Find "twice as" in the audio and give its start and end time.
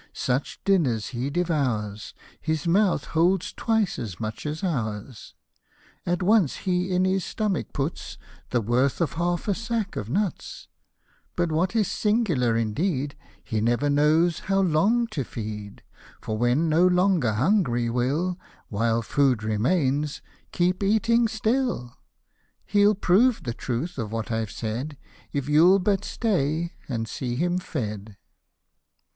3.53-4.19